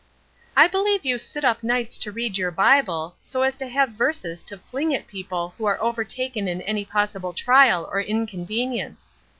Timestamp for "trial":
7.33-7.87